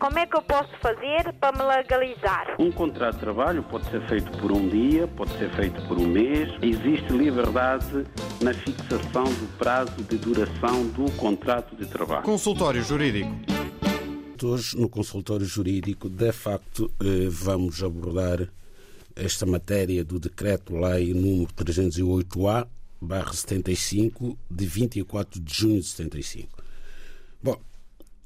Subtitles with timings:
[0.00, 2.54] Como é que eu posso fazer para me legalizar?
[2.56, 6.06] Um contrato de trabalho pode ser feito por um dia, pode ser feito por um
[6.06, 6.48] mês.
[6.62, 8.06] Existe liberdade
[8.40, 12.22] na fixação do prazo de duração do contrato de trabalho.
[12.22, 13.34] Consultório Jurídico.
[14.40, 18.48] Hoje, no consultório jurídico, de facto, eh, vamos abordar
[19.16, 22.68] esta matéria do Decreto-Lei número 308-A,
[23.00, 26.56] barra 75, de 24 de junho de 75.
[27.42, 27.60] Bom,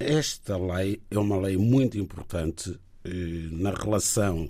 [0.03, 4.49] esta lei é uma lei muito importante eh, na relação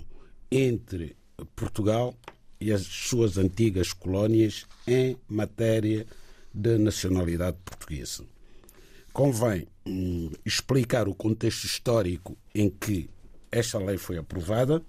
[0.51, 1.15] entre
[1.55, 2.15] Portugal
[2.59, 6.05] e as suas antigas colónias em matéria
[6.53, 8.25] de nacionalidade portuguesa.
[9.11, 13.09] Convém hum, explicar o contexto histórico em que
[13.51, 14.81] esta lei foi aprovada.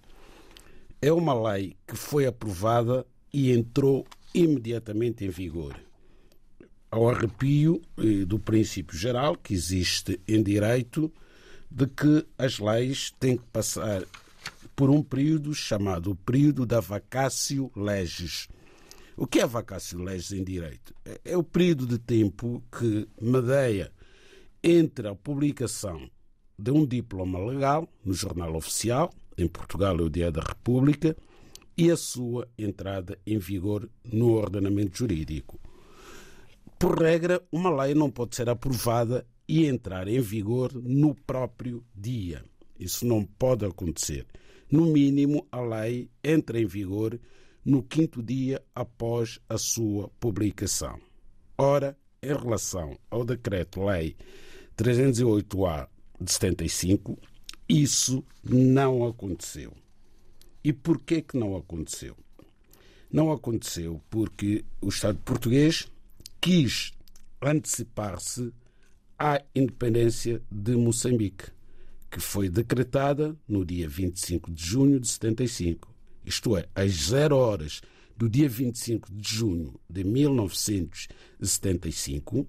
[1.00, 5.83] É uma lei que foi aprovada e entrou imediatamente em vigor
[6.94, 11.12] ao arrepio eh, do princípio geral que existe em direito
[11.68, 14.04] de que as leis têm que passar
[14.76, 18.48] por um período chamado período da vacatio legis.
[19.16, 20.94] O que é vacatio legis em direito?
[21.04, 23.90] É, é o período de tempo que medeia
[24.62, 26.08] entre a publicação
[26.56, 31.16] de um diploma legal no jornal oficial, em Portugal é o Dia da República,
[31.76, 35.58] e a sua entrada em vigor no ordenamento jurídico.
[36.84, 42.44] Por regra, uma lei não pode ser aprovada e entrar em vigor no próprio dia.
[42.78, 44.26] Isso não pode acontecer.
[44.70, 47.18] No mínimo, a lei entra em vigor
[47.64, 51.00] no quinto dia após a sua publicação.
[51.56, 54.14] Ora, em relação ao Decreto-Lei
[54.76, 55.88] 308-A
[56.20, 57.18] de 75,
[57.66, 59.72] isso não aconteceu.
[60.62, 62.14] E por que que não aconteceu?
[63.10, 65.88] Não aconteceu porque o Estado português
[66.44, 66.92] quis
[67.40, 68.52] antecipar-se
[69.18, 71.46] à independência de Moçambique,
[72.10, 75.90] que foi decretada no dia 25 de junho de 75.
[76.22, 77.80] Isto é, às zero horas
[78.14, 82.46] do dia 25 de junho de 1975,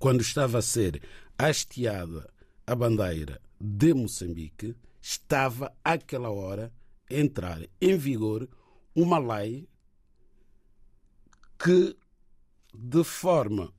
[0.00, 1.00] quando estava a ser
[1.38, 2.28] hasteada
[2.66, 6.72] a bandeira de Moçambique, estava àquela hora
[7.08, 8.48] a entrar em vigor
[8.96, 9.68] uma lei
[11.56, 11.96] que
[12.78, 13.72] de forma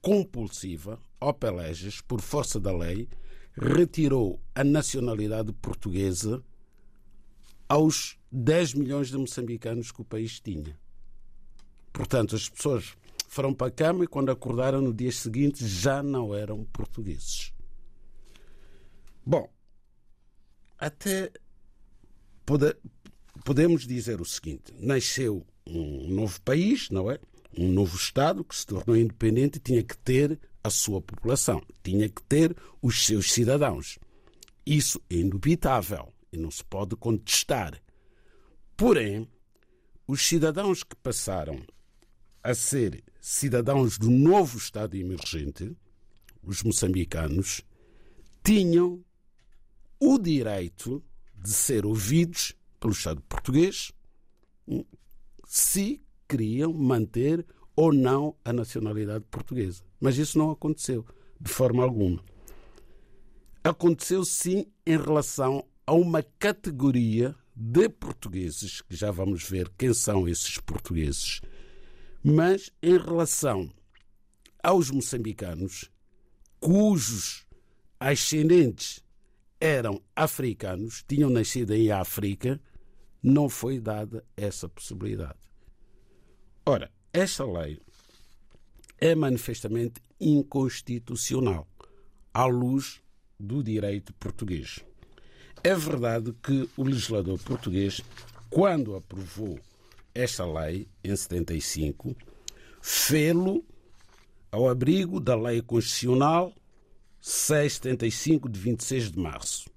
[0.00, 3.08] compulsiva, Opeleges, por força da lei,
[3.56, 6.42] retirou a nacionalidade portuguesa
[7.68, 10.78] aos 10 milhões de moçambicanos que o país tinha.
[11.92, 12.96] Portanto, as pessoas
[13.28, 17.52] foram para a cama e quando acordaram no dia seguinte já não eram portugueses.
[19.24, 19.48] Bom,
[20.78, 21.30] até
[22.44, 22.74] pode,
[23.44, 27.18] podemos dizer o seguinte: nasceu um novo país, não é?
[27.56, 32.22] Um novo Estado que se tornou independente tinha que ter a sua população, tinha que
[32.22, 33.98] ter os seus cidadãos.
[34.64, 37.80] Isso é indubitável e não se pode contestar.
[38.76, 39.28] Porém,
[40.06, 41.60] os cidadãos que passaram
[42.42, 45.76] a ser cidadãos do novo Estado emergente,
[46.42, 47.62] os moçambicanos,
[48.42, 49.04] tinham
[50.00, 51.02] o direito
[51.34, 53.92] de ser ouvidos pelo Estado português
[55.46, 56.00] se
[56.32, 57.44] queriam manter
[57.76, 59.82] ou não a nacionalidade portuguesa.
[60.00, 61.04] Mas isso não aconteceu
[61.38, 62.24] de forma alguma.
[63.62, 70.26] Aconteceu sim em relação a uma categoria de portugueses, que já vamos ver quem são
[70.26, 71.42] esses portugueses,
[72.24, 73.70] mas em relação
[74.62, 75.90] aos moçambicanos,
[76.58, 77.46] cujos
[78.00, 79.04] ascendentes
[79.60, 82.58] eram africanos, tinham nascido em África,
[83.22, 85.51] não foi dada essa possibilidade.
[86.64, 87.80] Ora, esta lei
[89.00, 91.66] é manifestamente inconstitucional
[92.32, 93.00] à luz
[93.38, 94.78] do direito português.
[95.64, 98.00] É verdade que o legislador português,
[98.48, 99.58] quando aprovou
[100.14, 102.14] esta lei, em 75,
[102.80, 103.64] fê-lo
[104.52, 106.54] ao abrigo da Lei Constitucional
[107.20, 109.70] 675 de 26 de março.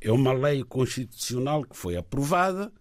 [0.00, 2.72] É uma lei constitucional que foi aprovada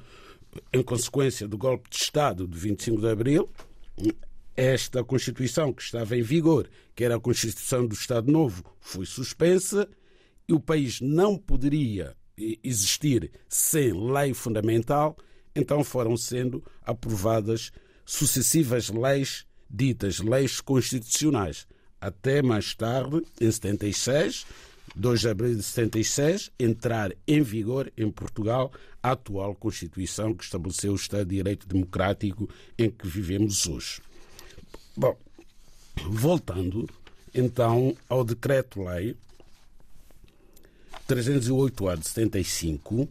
[0.72, 3.50] em consequência do golpe de Estado de 25 de abril,
[4.56, 9.88] esta Constituição que estava em vigor, que era a Constituição do Estado Novo, foi suspensa
[10.46, 12.14] e o país não poderia
[12.62, 15.16] existir sem lei fundamental,
[15.54, 17.70] então foram sendo aprovadas
[18.04, 21.66] sucessivas leis ditas leis constitucionais.
[22.00, 24.46] Até mais tarde, em 76,
[24.96, 28.72] 2 de abril de 76, entrar em vigor em Portugal
[29.02, 34.00] a atual Constituição que estabeleceu o Estado de Direito Democrático em que vivemos hoje.
[34.96, 35.16] Bom,
[36.08, 36.88] voltando
[37.34, 39.16] então ao Decreto-Lei
[41.08, 43.08] 308-A de 75,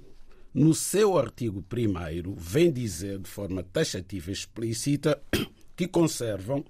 [0.53, 5.21] no seu artigo 1, vem dizer de forma taxativa e explícita
[5.79, 6.65] que conservam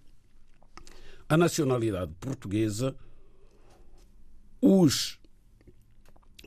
[1.28, 2.96] a nacionalidade portuguesa
[4.62, 5.20] os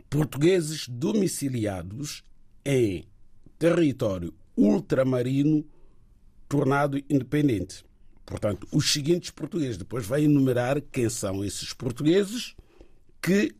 [0.08, 2.22] portugueses domiciliados
[2.64, 3.04] em
[3.58, 5.66] território ultramarino
[6.48, 7.84] tornado independente.
[8.24, 9.76] Portanto, os seguintes portugueses.
[9.76, 12.54] Depois vai enumerar quem são esses portugueses
[13.20, 13.52] que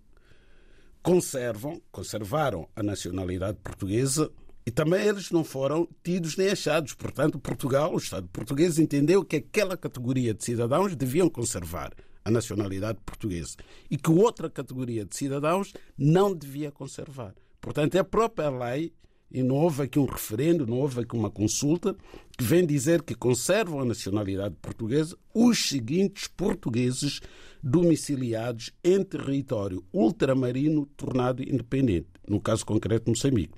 [1.03, 4.31] conservam, conservaram a nacionalidade portuguesa
[4.65, 6.95] e também eles não foram tidos nem achados.
[6.95, 11.93] Portanto, Portugal, o Estado português, entendeu que aquela categoria de cidadãos deviam conservar
[12.25, 13.57] a nacionalidade portuguesa
[13.91, 17.35] e que outra categoria de cidadãos não devia conservar.
[17.61, 18.93] Portanto, é a própria lei,
[19.31, 21.97] e não houve aqui um referendo, não houve aqui uma consulta,
[22.37, 27.21] que vem dizer que conservam a nacionalidade portuguesa os seguintes portugueses
[27.63, 33.55] domiciliados em território ultramarino tornado independente, no caso concreto Moçambique.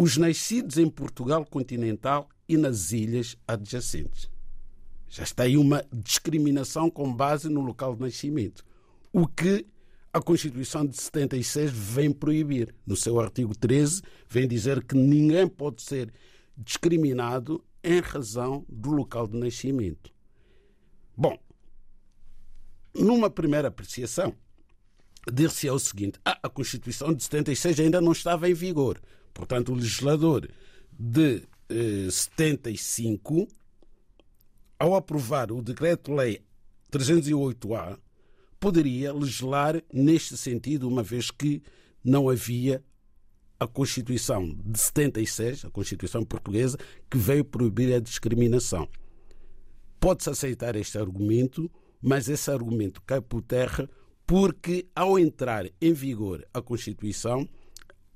[0.00, 4.30] Os nascidos em Portugal continental e nas ilhas adjacentes.
[5.08, 8.64] Já está aí uma discriminação com base no local de nascimento.
[9.12, 9.66] O que
[10.12, 12.72] a Constituição de 76 vem proibir.
[12.86, 16.12] No seu artigo 13, vem dizer que ninguém pode ser
[16.56, 20.12] discriminado em razão do local de nascimento.
[21.16, 21.36] Bom,
[22.94, 24.32] numa primeira apreciação,
[25.28, 29.02] dir-se é o seguinte: ah, a Constituição de 76 ainda não estava em vigor.
[29.38, 30.50] Portanto, o legislador
[30.92, 33.46] de eh, 75
[34.76, 36.40] ao aprovar o Decreto-Lei
[36.90, 37.96] 308-A,
[38.58, 41.62] poderia legislar neste sentido, uma vez que
[42.02, 42.82] não havia
[43.60, 46.76] a Constituição de 76, a Constituição portuguesa,
[47.08, 48.88] que veio proibir a discriminação.
[50.00, 51.70] Pode-se aceitar este argumento,
[52.02, 53.88] mas esse argumento cai por terra
[54.26, 57.48] porque, ao entrar em vigor a Constituição,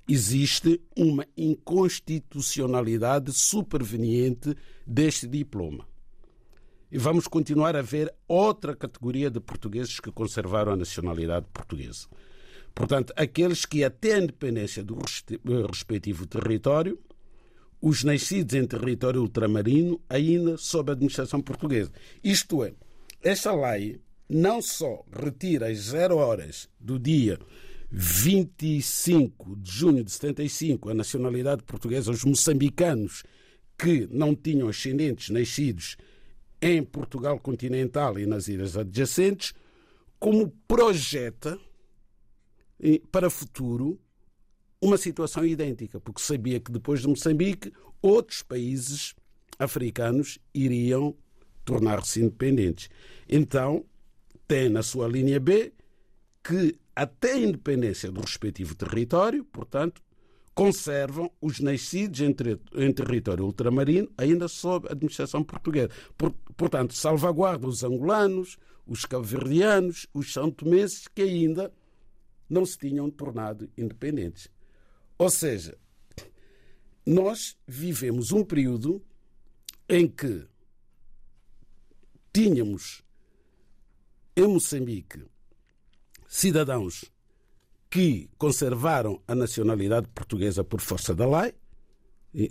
[0.09, 4.57] existe uma inconstitucionalidade superveniente
[4.87, 5.87] deste diploma.
[6.91, 12.07] E vamos continuar a ver outra categoria de portugueses que conservaram a nacionalidade portuguesa.
[12.75, 14.99] Portanto, aqueles que até a independência do
[15.67, 16.99] respectivo território,
[17.81, 21.91] os nascidos em território ultramarino, ainda sob a administração portuguesa.
[22.23, 22.75] Isto é,
[23.23, 27.39] esta lei não só retira as zero horas do dia
[27.95, 33.23] 25 de junho de 75 a nacionalidade portuguesa aos moçambicanos
[33.79, 35.99] que não tinham ascendentes nascidos
[36.61, 39.53] em Portugal continental e nas ilhas adjacentes,
[40.19, 41.59] como projeta
[43.11, 44.01] para futuro
[44.81, 49.15] uma situação idêntica, porque sabia que depois de Moçambique, outros países
[49.59, 51.15] africanos iriam
[51.65, 52.89] tornar-se independentes.
[53.29, 53.85] Então,
[54.49, 55.73] tem na sua linha B
[56.43, 60.03] que até a independência do respectivo território, portanto,
[60.55, 62.35] conservam os nascidos em,
[62.75, 65.91] em território ultramarino ainda sob administração portuguesa.
[66.17, 71.73] Por, portanto, salvaguarda os angolanos, os cabo-verdianos, os são-tomenses que ainda
[72.49, 74.49] não se tinham tornado independentes.
[75.17, 75.79] Ou seja,
[77.07, 79.03] nós vivemos um período
[79.89, 80.47] em que
[82.33, 83.03] tínhamos
[84.37, 85.25] em Moçambique
[86.35, 87.05] cidadãos
[87.91, 91.53] que conservaram a nacionalidade portuguesa por força da lei,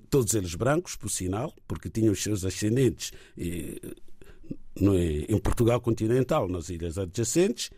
[0.08, 7.00] todos eles brancos, por sinal, porque tinham os seus ascendentes em Portugal continental, nas ilhas
[7.00, 7.72] adjacentes,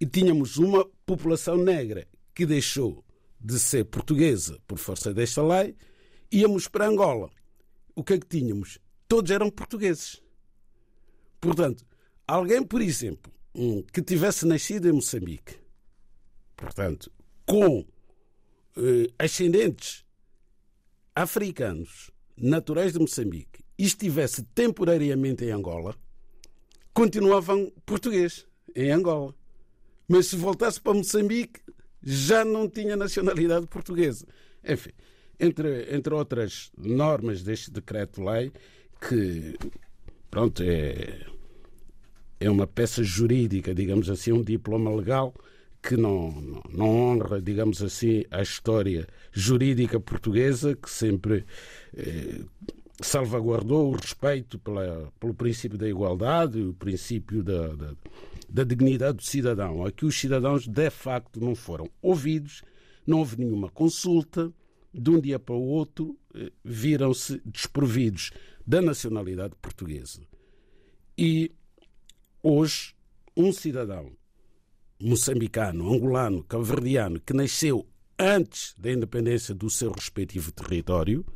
[0.00, 3.04] e tínhamos uma população negra que deixou
[3.40, 5.76] de ser portuguesa por força desta lei,
[6.32, 7.30] íamos para Angola.
[7.94, 8.80] O que é que tínhamos?
[9.06, 10.20] Todos eram portugueses.
[11.40, 11.86] Portanto,
[12.26, 13.32] alguém, por exemplo,
[13.92, 15.66] que tivesse nascido em Moçambique
[16.56, 17.12] portanto,
[17.44, 17.84] com
[18.76, 20.04] eh, ascendentes
[21.14, 25.94] africanos naturais de Moçambique e estivesse temporariamente em Angola,
[26.92, 29.34] continuavam português em Angola.
[30.08, 31.60] Mas se voltasse para Moçambique,
[32.02, 34.26] já não tinha nacionalidade portuguesa.
[34.64, 34.92] Enfim,
[35.38, 38.52] entre, entre outras normas deste decreto-lei,
[39.00, 39.56] que
[40.30, 41.26] pronto, é,
[42.38, 45.34] é uma peça jurídica, digamos assim, um diploma legal
[45.82, 51.44] que não, não, honra, digamos assim, a história jurídica portuguesa, que sempre
[51.96, 52.40] eh,
[53.00, 57.94] salvaguardou o respeito pela, pelo princípio da igualdade, o princípio da, da,
[58.48, 62.62] da dignidade do cidadão, a que os cidadãos de facto não foram ouvidos,
[63.06, 64.52] não houve nenhuma consulta,
[64.92, 68.30] de um dia para o outro eh, viram-se desprovidos
[68.66, 70.22] da nacionalidade portuguesa.
[71.16, 71.52] E
[72.48, 72.94] hoje,
[73.36, 74.12] um cidadão
[75.00, 77.86] moçambicano, angolano, cabo-verdiano, que nasceu
[78.18, 81.26] antes da independência do seu respectivo território,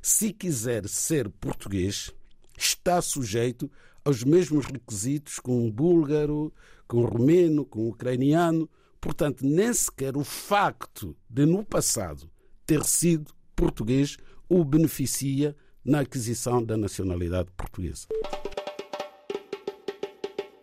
[0.00, 2.10] se quiser ser português,
[2.58, 3.70] está sujeito
[4.04, 6.52] aos mesmos requisitos que um búlgaro,
[6.88, 8.68] com um romeno, com um ucraniano.
[9.00, 12.28] Portanto, nem sequer o facto de, no passado,
[12.66, 14.16] ter sido português
[14.48, 15.54] o beneficia
[15.84, 18.06] na aquisição da nacionalidade portuguesa.